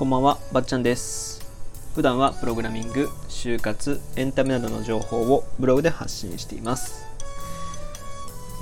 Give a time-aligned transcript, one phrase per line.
[0.00, 1.46] こんばんは、ばっちゃんです。
[1.94, 7.04] 普段はプログラミング、就活、エンタメなどの情報をブログで発信しています。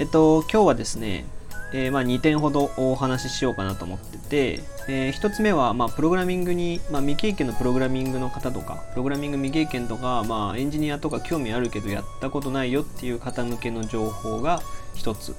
[0.01, 1.27] えっと、今日はですね、
[1.73, 14.61] えーまあ、2点ほどお話ししようかなと思ってて、え1つ目は、まあ、プログラミングに、まあ、未経験のプログラミングの方とか、プログラミング未経験とか、まあ、エンジニアとか興味あるけどやったことないよっていう方向けの情報が
[14.97, 15.37] 1つ。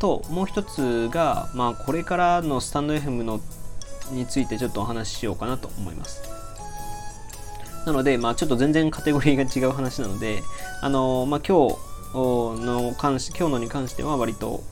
[0.00, 3.40] と、もう1つが、まあ、これからのスタンド FM の
[4.10, 6.22] についてちょっとお話ししようかなと思います。
[7.86, 10.42] なので、まあ、ちょっと全然カテゴリーが違う話なので、
[10.82, 11.76] あのまあ、今日
[12.14, 14.62] の関し今日のに関しては割と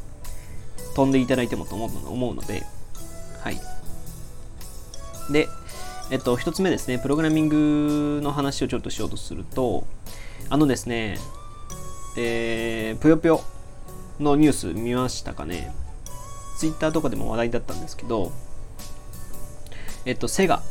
[0.94, 2.64] 飛んでいただいてもと思うの思うので、
[3.40, 3.60] はい。
[5.30, 5.48] で、
[6.10, 9.86] えっと、一つ目ですね、プログラミングの話をちょっとしようとすると、
[10.48, 11.18] あのですね、
[12.16, 13.42] えー、ぷよぷよ
[14.20, 15.72] のニュース見ましたかね？
[16.58, 18.32] ツイッターとかでも話題だったんですけど、
[20.06, 20.62] えっと、セガ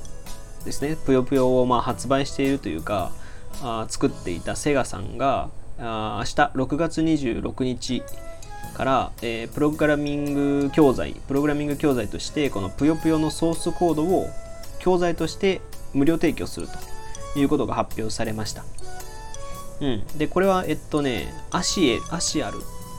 [0.63, 3.11] ですね、ぷよぷよをまあ発売しているというか、
[3.61, 8.01] あ作っていたセガさんが、あ明日6月26日
[8.75, 14.27] から、えープログラミング教材、プログラミング教材として、このぷよぷよのソースコードを
[14.79, 15.61] 教材として
[15.93, 16.67] 無料提供する
[17.33, 18.63] ということが発表されました。
[19.81, 20.07] うん。
[20.17, 22.57] で、これは、えっとね、アシエ、アシアル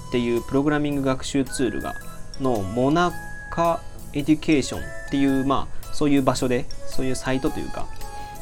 [0.08, 1.94] っていうプログラミング学習ツールが、
[2.40, 3.12] のモナ
[3.50, 3.80] カ
[4.12, 7.86] エデュケーションっていう、まあ、そういう場所で、そういうサイトというか、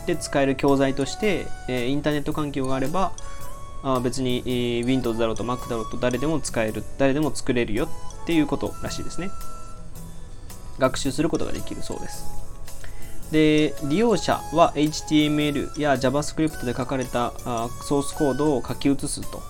[0.07, 3.13] で使える教材として、えーインターネット環境があれば、
[3.85, 7.87] あ別に、えー Windows だろうと Mac だろうと誰でも使える、誰でも作れるよ
[8.25, 9.31] っていうことらしいですね。
[10.81, 12.25] 学習することができるそうです。
[13.31, 19.41] で、利用者は HTML や JavaScript で書かれたあーソースコードを書き写すと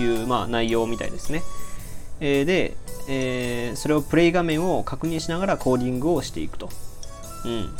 [0.00, 1.44] いう、まあ、内容みたいですね。
[2.18, 2.76] えーで、
[3.08, 6.68] えーそれをプレイ画面を確認しながらコーディングをしていくと。
[7.44, 7.70] うん。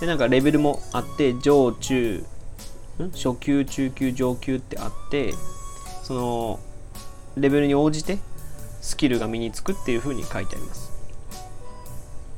[0.00, 2.24] で、なんかレベルもあって、上中、
[2.98, 3.10] ん？
[3.10, 5.34] 初級、中級、上級ってあって、
[6.02, 6.60] その、
[7.36, 8.18] レベルに応じて
[8.80, 10.90] スキルが身につくっていう風に書いてあります。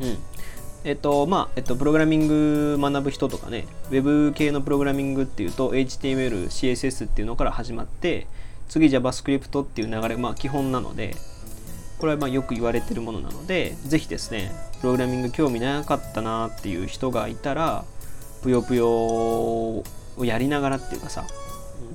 [0.00, 0.18] うん。
[0.84, 8.26] えっと、まあ、えっと、プログラミング学ぶ人とかね、ウェブ系のプログラミングっていうと、HTML、CSS っていうのから始まって、
[8.68, 11.14] 次 JavaScript っていう流れ、まあ、基本なので、
[12.02, 17.84] これはまあよく言われてるものなので、ぜひですね、プログラミング興味なかったなっていう人がいたら、
[18.42, 19.84] ぷよぷよを
[20.18, 21.24] やりながらっていうかさ、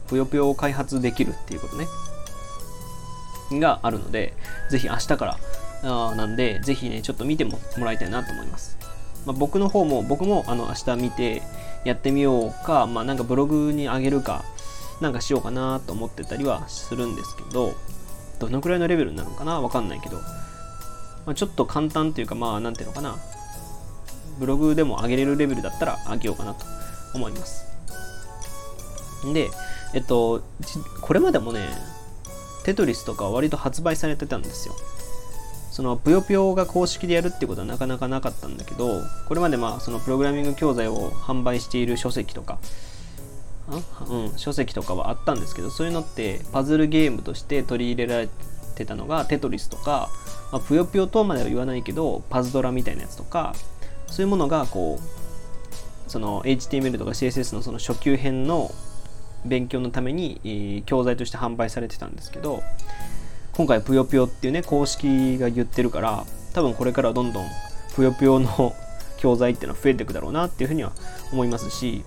[0.07, 1.87] ぷよぷよを開発できるっていうことね、
[3.59, 4.33] があるので、
[4.71, 5.37] ぜひ明日から
[5.83, 8.77] あなんで、ぜひね、ちょっと見てももらいたいなと思います。
[9.25, 11.41] まあ、僕の方も、僕もあの明日見て
[11.83, 14.45] やってみようか、まあなんかブログにあげるか、
[15.01, 17.75] なんかしようかなと思ってたりはするんですけど、
[18.39, 19.61] どのくらいのレベルになるのかな？
[19.61, 23.15] わかんないけど、まあ、ちょっと簡単というか、まあなんていうのかな、
[24.39, 26.65] ブログでも上げれるレベルだったら上げようかなと
[27.13, 27.65] 思います。
[29.33, 29.49] で、
[29.93, 30.43] えっと、
[31.01, 31.67] これまでもね、
[32.63, 34.75] テトリスとか割と発売されてたんですよ。
[35.71, 42.59] そのぷよぷよが公式でやるってことはなかなかなかったんだけど、これまでまあそのプログラミング教材を販売している書籍とか、
[44.09, 48.29] うん、書籍とかはあったんですけど、そういうのってパズルゲームとして取り入れられ
[48.75, 50.09] てたのがテトリスとか、
[50.51, 53.53] まあ、ぷよぷよとまでは言わないけど、パズドラみたいなやつとか、
[54.07, 58.71] そういうものがこう、その HTML とか CSS のその初級編の
[59.45, 62.63] 勉強のために、えー教材として販売されてたんですけど、
[63.57, 67.47] 今回ぷよぷよっていうね公式が言ってるから多分これからどんどん
[67.95, 68.75] ぷよぷよの
[69.17, 70.91] 教材っていうのは増えていくだろうなっていうふうには
[71.33, 72.05] 思いますし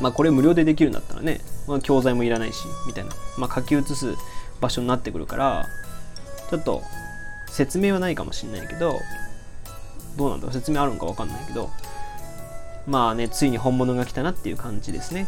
[0.00, 4.14] まあこれ無料でできるんだったらね、まあ、教材もいらないしみたいな、まあ、書き写す
[4.60, 5.66] 場所になってくるから
[6.50, 6.82] ちょっと
[7.48, 8.98] 説明はないかもしれないけど
[10.16, 11.70] どうなんだろう説明あるのかわかんないけど
[12.86, 15.26] まあねついに本物が来たなっていう感じですね。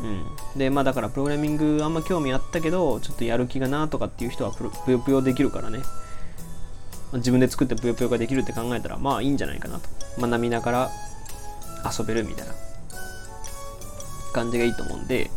[0.00, 5.80] うん、でまあだからプログラミングあんま興味あったけどちょっとやる気がなとかっていう人はぷよぷよできるからね。
[7.14, 9.88] 自分で作ってぷよぷよができるって考えたらまあいいんじゃないかなと。
[10.18, 10.90] 学びながら
[11.98, 12.54] 遊べるみたいな。
[14.32, 15.30] 感じがいいと思うんで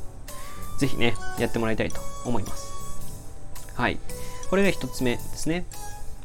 [0.79, 2.73] ぜひねやってもらいたいと思います。
[3.75, 3.99] はい。
[4.49, 5.65] これが一つ目ですね、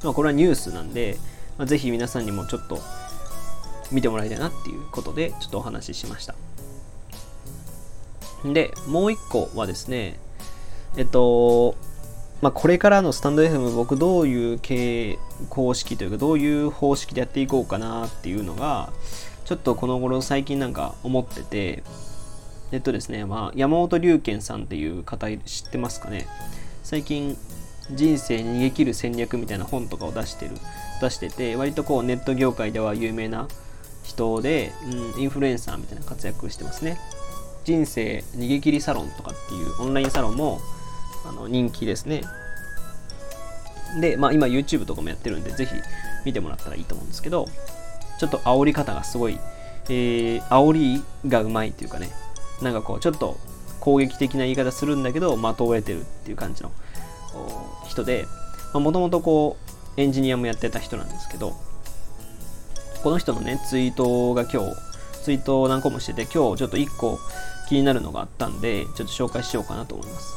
[0.04, 1.16] まあ、これはニュースなんで、
[1.58, 2.78] まあ、ぜひ皆さんにもちょっと
[3.90, 6.34] 見てもらいたいなっていうことでちょっとお話ししました。
[8.44, 10.18] で、もう一個はですね、
[10.96, 11.74] えっと、
[12.40, 15.18] まあ、これからのスタンド FM 僕どういう形
[15.50, 18.90] 公式というかどういう方式でやっていこうかなっていうのが
[19.44, 21.82] ちょっとこの頃最近なんか思ってて
[22.72, 26.26] えっとですね、まあ、山本龍賢さんっていう方知ってますかね？
[26.82, 27.36] 最近
[27.90, 30.52] 人生逃げ切る戦略みたいな本とかを出してる
[31.00, 33.48] 出してて割とこうネット業界では有名な
[34.04, 34.72] 人で、
[35.14, 36.98] うん、インフルエンサーみたいな活躍してますね。
[37.64, 40.60] 人生逃げ切りサロンとかっていうオンラインサロンも
[41.28, 42.22] あの人気ですね。
[44.00, 45.72] で、まあ、今 YouTube とかもやってるんでぜひ
[46.24, 47.46] 見てもらったらいいと思うんですけど
[48.20, 49.38] ちょっと煽り方がすごい、
[49.86, 52.08] えー、煽りがうまいというかね
[52.62, 53.38] なんかこうちょっと
[53.80, 56.70] 攻撃的な言い方するんだけど的を得てるっていう感じの
[57.88, 58.26] 人で
[58.74, 59.56] もともとこ
[59.96, 61.54] うエンジニアもやってた人なんですけど
[63.02, 64.76] この人のねツイートが今日
[65.22, 67.18] ツイートを何個もしてて今日ちょっと1個
[67.68, 70.36] 気になるのがあったんでちょっと紹介しようかなと思います。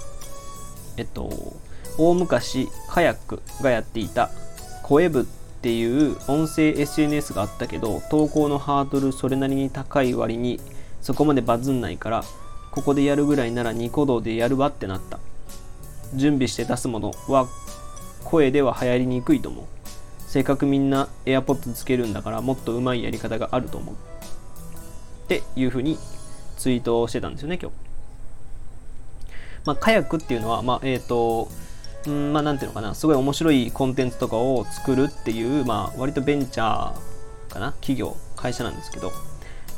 [0.97, 1.53] えっと
[1.97, 4.29] 大昔カヤックがやっていた
[4.83, 10.59] コエブっていう音声 SNS があったけど投稿のハードルそれなりに高い割に
[11.03, 12.23] そこまでバズんないから
[12.71, 15.19] ここでやるぐらいならニコ動でやるわってなった。
[16.15, 17.47] 準備して出すものは
[18.23, 19.65] 声では流行りにくいと思う。
[20.19, 23.95] せっかくみんな AirPods つけるんだからもっと上手いやり方があると思う。
[23.95, 23.97] っ
[25.27, 25.97] ていうふうに
[26.57, 27.75] ツイートをしてたんですよね、今日。
[29.65, 31.49] まあ、カヤックっていうのは、まあ、えっ、ー、と、
[32.09, 39.11] んまあ、なんていうのかな、すごい面白いコンテンツとかを作るっていう、まあ、割とベンチャーかな、企業、会社なんですけど、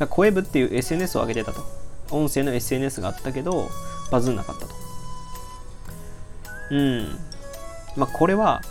[0.09, 1.61] コエブっていう SNS を上げてたと。
[2.11, 3.69] 音声の SNS があったけど、
[4.11, 4.73] バズんなかったと。
[6.71, 7.17] うん。
[7.95, 8.61] まあ、これは、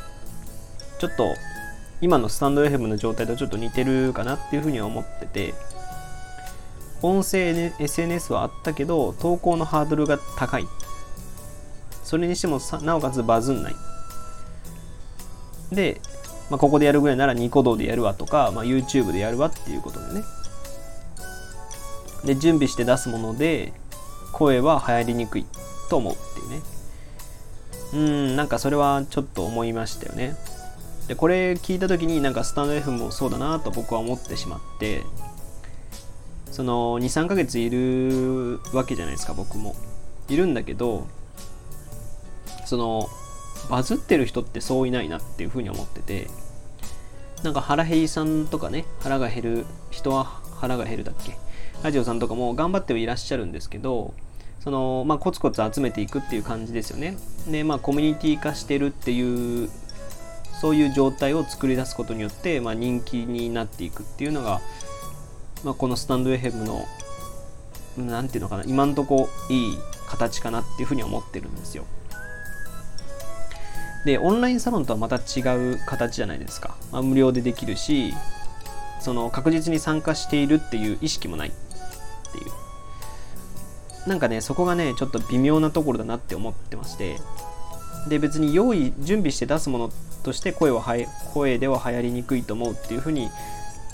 [0.98, 1.34] ちょっと、
[2.00, 5.54] 今のスタンド FM の状態とちょっと似てるかなっていうふうには思ってて、
[7.02, 10.66] 音声、ね、SNS はあったけど、投稿のハードルが高い。
[12.02, 13.74] それにしてもなおかつバズんない。
[15.72, 16.00] で、
[16.50, 20.22] まあ、ここでやるぐらいならニコ動でやるわとか、まあ、YouTube でやるわっていうことでね。
[22.24, 23.72] で準備して出すもので
[24.32, 25.46] 声は流行りにくい
[25.88, 26.62] と思うっていうね。
[27.92, 30.36] うんなんかそれはちょっと思いましたよね。
[31.06, 35.02] でこれ聞いた時になんかスタンド F もそうだなと僕は思ってしまって
[36.50, 39.76] その23ヶ月いるわけじゃないですか僕も。
[40.28, 41.06] いるんだけど
[42.64, 43.08] その
[43.70, 46.28] バズってる人ってそういないなっていうふうに思ってて
[47.42, 51.36] なんか腹減りさんとかね腹が減る人は腹が減るだっけ
[51.82, 54.14] ラジオさんとかも頑張ってはいらっしゃるんですけど
[54.60, 57.16] その、まあ、コツコツ集めていくっていう感じですよね。
[57.46, 59.68] で、まあ、コミュニティ化してるっていう
[60.60, 64.62] そういう状態を作り出すことによって、まあ、人気になっていくっていうのが、
[65.62, 66.86] まあ、このスタンド FM の
[67.98, 69.78] 何ていうのかな今んとこいい
[70.08, 71.84] 形かなっていうふうに思ってるんですよ。
[74.04, 75.40] でオンラインサロンとはまた違
[75.72, 78.12] う形じゃないですか、まあ、無料でできるし
[79.00, 81.52] その確実に参加しているっていう意識もない
[84.06, 87.18] なんかねそこがねちょっと微妙なところだなって思ってまして。
[88.08, 89.90] で別に用意準備して出すもの
[90.22, 90.84] として声は
[91.32, 93.30] 声では流行りにくいと思うっていうふうに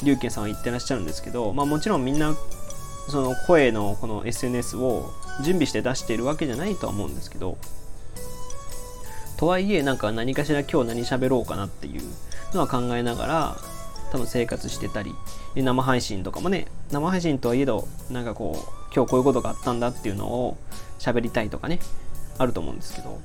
[0.02, 2.34] 龍賢さんは言ってらっしゃるんですけど、まあ、もちろんみんな
[3.08, 5.12] その声のこの SNS を
[5.42, 7.56] 準備して出しているわけじゃないとは思うんですけど。
[9.36, 12.02] とはいえなんか何かしら今日何喋ろうかなっていう
[12.52, 13.56] のは考えながら
[14.12, 15.14] 多分生活してたり
[15.54, 20.56] 生配信とかもね生配信とはいえどなんかこう今日こういうことがあったんだっていうのを
[20.98, 21.80] 喋りたいとかね
[22.38, 23.20] あると思うんですけど、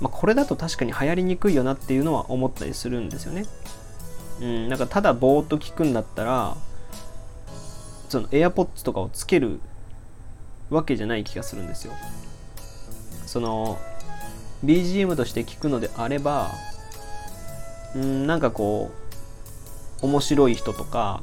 [0.00, 3.46] まあ、これだと確かに流行りにくいよなっていうのは思ったりするんですよね。
[4.40, 6.56] うんなんかただぼーっと聞くんだったら
[8.08, 9.60] その AirPods とかをつける
[10.70, 11.92] わけじゃない気がするんですよ。
[13.26, 13.78] その
[14.64, 16.50] BGM として聞くのであれば
[17.94, 18.90] うんなんかこ
[20.02, 21.22] う面白い人とか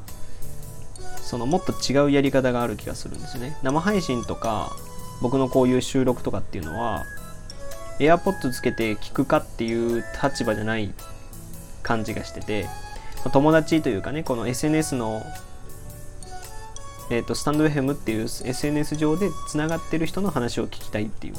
[1.28, 3.58] そのもっと違うやり方がある気がするんですよね。
[3.62, 4.74] 生配信とか
[5.20, 7.04] 僕のこういう収録とかっていうのは
[7.98, 10.90] AirPods つけて聞くかっていう立場じゃない
[11.82, 12.66] 感じがしてて
[13.30, 15.22] 友達というかねこの SNS の
[17.10, 21.34] えーと、スタンド FM っていう SNS 上でつながってる人の話を聞きたいっていう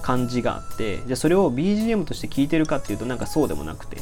[0.00, 3.98] 感じがあってじゃあそれを BGM として聞いてるかっていうとなんかそうでもなくて。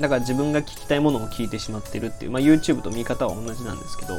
[0.00, 4.14] だから自分が聞きたいものを聞いてしまってるっていう、まあ、YouTube と見方は同じなんですけど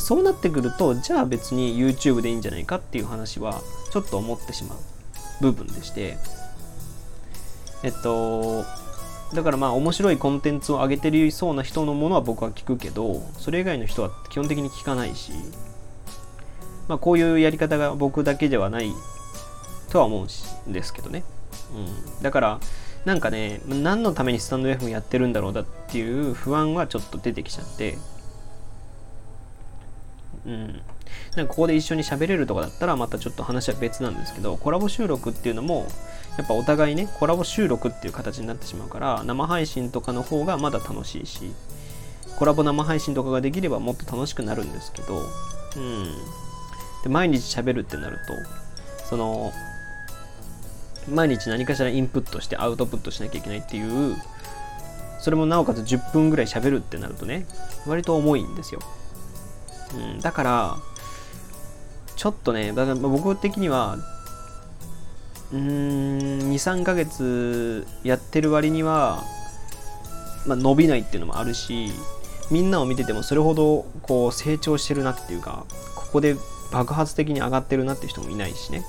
[0.00, 3.62] そうなってくるとじゃあ別に YouTube でいいんじゃないかっていう話は
[3.92, 4.78] ちょっと思ってしまう
[5.40, 6.16] 部分でして
[7.82, 8.64] えっと
[9.34, 15.32] だからまあ面白いコンテンツを上げてるそうな人のものは僕は聞くけどそれ以外の人は基本的に聞かないし
[16.86, 18.92] まあこういうやり方が僕だけではない
[19.90, 20.26] とは思
[20.66, 21.24] うんですけどね、
[21.74, 22.60] うん、だから
[23.08, 27.96] なんかね何のためにスタンド FM やってるんだろうだっていう不安はちょっと出てきちゃって
[30.44, 30.82] うん
[31.34, 35.86] なんかここで一緒に喋れるとかだったらまたちょっと話は別なんですけどコラボ収録っていうのも
[36.36, 41.50] やっぱお互いねコラボ収録っていう形になってしまうから生配信とかの方がまだ楽しいし
[42.38, 45.22] コラボ生配信とかができればもっと楽しくなるんですけど、
[45.76, 46.14] うん。
[47.02, 48.18] で、毎日喋るってなる
[48.98, 49.52] と、その、
[51.10, 54.16] 毎日何かしらインプットしてアウトプットしなきゃいけないっていう、
[55.20, 57.46] それもなおかつ10分ぐらい喋るってなるとね、
[57.86, 58.80] 割と重いんですよ。
[59.94, 60.76] うん、だから、
[62.16, 63.98] ちょっとね、だから僕的には、
[65.52, 69.22] うーん、2、3ヶ月やってる割には、
[70.46, 71.90] まあ、伸びないっていうのもあるし、
[72.50, 76.36] みんなを見ててもそれほどこう成長してるなっていうか、ここで
[76.72, 78.84] 爆発的に上がってるなって人もいないしね。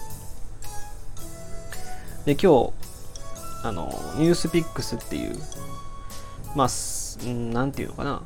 [2.29, 2.73] で、今日、
[3.63, 5.35] あの、ニュースピックスっていう、
[6.55, 6.69] まあ、
[7.27, 8.21] なんていうのかな。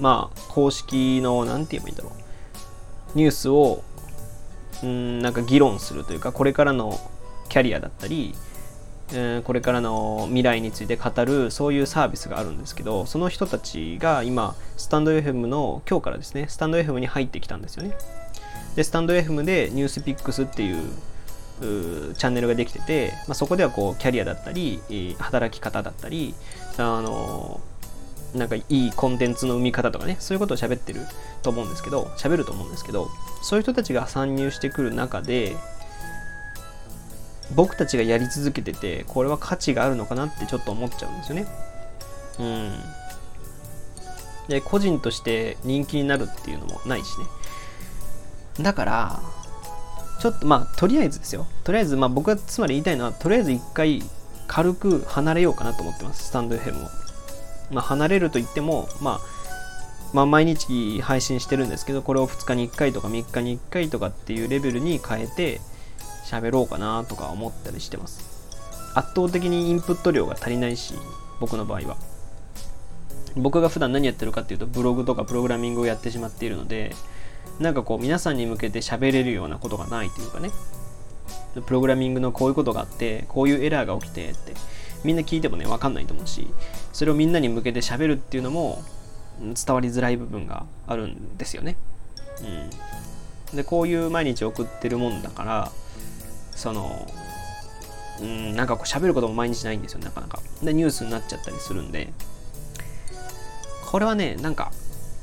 [0.00, 2.12] まあ、公式の、なんて言えばいいんだろ
[3.14, 3.18] う。
[3.18, 3.84] ニュースを、
[4.82, 6.98] んなんか議論するというか、これからの
[7.50, 8.34] キャリアだったり、
[9.12, 17.96] え、これからの未来について語るそういうサービスがあるんですけどその人たちが今スタンド FM の今日からですねスタンド FM に入ってきたんですよね
[18.76, 20.82] でスタンド FM でニュースピックスっていう
[21.60, 24.80] チャンネルができてて、まあ、そこではこうキャリアだったり
[25.18, 26.34] 働き方だったり
[26.76, 27.60] あの
[28.34, 31.00] なんかいいコンテンツの生み方とかねそういうことを喋ってる
[31.42, 33.08] と思うんですけど喋ると思うんですけど
[33.42, 35.56] そういう人たちが参入してくる中で
[37.54, 41.46] 僕たちがやり続けててこれは価値があるのかなってちょっと思っちゃうんですよね。
[42.38, 42.72] うん。
[44.48, 47.18] で個人として人気になるっていうのもないし
[48.58, 48.64] ね。
[48.64, 49.22] だから
[50.20, 51.46] ちょっとまあとりあえずですよ。
[51.64, 54.02] とりあえずまあ僕はつまり言いたいのはとりあえず一回
[54.46, 56.28] 軽く離れようかなと思ってます。
[56.28, 56.88] スタンド FM を。
[57.70, 59.20] まあ離れると言ってもまあ
[60.12, 65.60] まあ、毎日配信してるんですけどこれを2日に1回とか3日に1回とかっていうレベルに変えて
[66.24, 68.38] 喋ろうかなとか思ったりしてます。
[68.94, 70.94] 圧倒的にインプット量が足りないし
[71.40, 71.96] 僕の場合は。
[73.36, 76.96] 僕が普段何やってるかっていうとブログとかプログラミングをやってしまっているので
[77.60, 80.50] なんかこう皆さんに向けて喋れるようなことがないというかね
[81.66, 84.54] プログラミングのこういうことがあってこういうエラーが起きてって
[85.04, 86.48] みんな聞いてもね分かんないと思うし
[86.92, 88.82] それをみんなに向けて喋るっていうのも
[89.40, 91.76] 伝わりづらい部分があるんですよね。
[93.50, 95.72] うん、でこういう毎日送ってるもんだから
[96.50, 97.06] その
[98.20, 100.40] うんなんかこう喋ることも毎日ないんですよなかなか。
[100.62, 102.12] でニュースになっちゃったりするんで
[103.86, 104.72] これはねなんか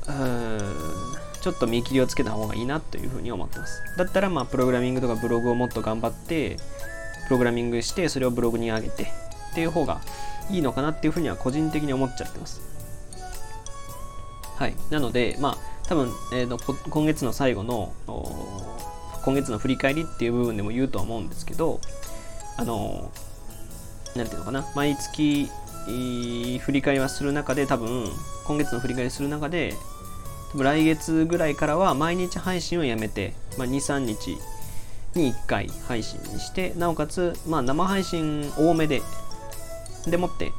[0.06, 3.80] うーんちょっと見切りをつけた方がいいなというふうに思ってます。
[3.96, 6.56] だったら、まあ、プログラミングとかブログをもっと頑張って、
[7.28, 9.04] プログラミングして、それをブログに上げて
[9.52, 10.00] っていう方が
[10.50, 12.60] いいのかなっていうふうには個人的に思っちゃってます。
[14.56, 14.74] はい。
[14.90, 16.58] なので、まあ、多分、えーと、
[16.90, 17.92] 今月の最後の、
[19.24, 21.80] 今月の振り返りっていう部分でも言うとは思うんですけど、
[22.56, 23.12] あの、
[24.16, 25.48] なんていうのかな、毎月、
[25.86, 28.10] 振り返りはする中で、多分、
[28.48, 29.74] 今月の振り返りする中で、
[30.62, 34.38] 来月ぐらいからは毎日配信をやめて、まあ、2、3日
[35.14, 39.02] に1回配信にして、なおかつ、まあ、生配信多めで、
[40.06, 40.52] でもって、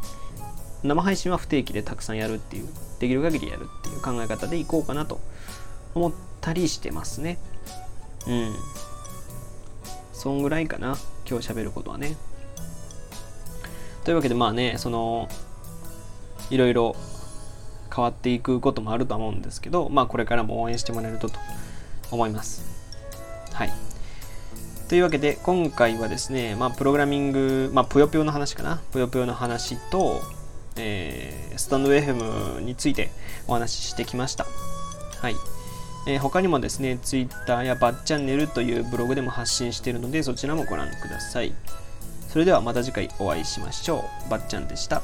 [0.83, 2.67] 生配信は不定期でたくさんやるっていう、
[2.99, 5.19] できる限りやるっていう考え方でいこうかなと
[5.95, 7.39] 思ったりしてますね。
[8.27, 8.55] うん。
[10.13, 10.97] そんぐらいかな、
[11.29, 12.15] 今日喋ることはね。
[14.03, 15.27] というわけでまあね、その、
[16.49, 16.95] いろいろ
[17.97, 21.39] 変わっていくこともあると思うんですけど、まあ、これからも応援してもらえるとと
[22.11, 22.63] 思います。
[23.53, 23.73] はい。
[24.87, 28.79] というわけで、今回はですね、まあ、プログラミング、まあ、ぷよぷよの話かな。
[28.91, 30.21] ぷよぷよの話と、
[30.75, 33.09] えー、スタンド FM について
[33.47, 34.45] お話ししてきました。
[35.19, 35.35] はい。
[36.07, 41.53] えー、他にもですね、Twitter やバッチャンネルというブログでも発信しているので、そちらもご覧ください。
[42.29, 44.29] それではまた次回お会いしましょう。
[44.29, 45.01] ばっちゃんでした。